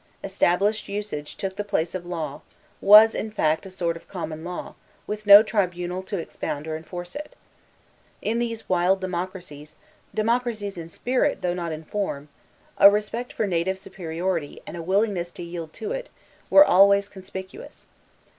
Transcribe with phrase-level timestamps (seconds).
[0.23, 2.41] Established usage took the place of law,
[2.81, 4.73] was, in fact, a sort of common law,
[5.05, 7.35] with no tribunal to expound or enforce it.
[8.19, 9.75] In these wild democracies,
[10.11, 12.29] democracies in spirit, though not in form,
[12.79, 16.09] a respect for native superiority, and a willingness to yield to it,
[16.49, 17.85] were always conspicuous.